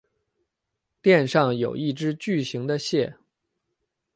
[1.03, 3.13] 店上有一只巨型的蟹。